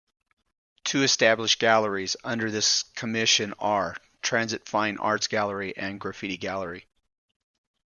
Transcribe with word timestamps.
Two 0.83 1.03
established 1.03 1.59
galleries 1.59 2.15
under 2.23 2.49
this 2.49 2.81
commission 2.95 3.53
are: 3.59 3.95
Transit 4.23 4.67
Fine 4.67 4.97
Arts 4.97 5.27
Gallery 5.27 5.77
and 5.77 5.99
Graffiti 5.99 6.37
Gallery. 6.37 6.87